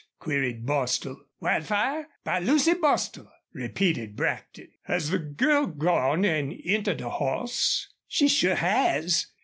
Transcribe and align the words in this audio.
queried 0.17 0.65
Bostil. 0.65 1.15
"Wildfire, 1.41 2.07
by 2.23 2.39
Lucy 2.39 2.73
Bostil," 2.73 3.31
repeated 3.53 4.15
Brackton. 4.15 4.69
"Has 4.85 5.11
the 5.11 5.19
girl 5.19 5.67
gone 5.67 6.25
an' 6.25 6.53
entered 6.65 7.01
a 7.01 7.09
hoss?" 7.11 7.87
"She 8.07 8.27
sure 8.27 8.55
has. 8.55 9.27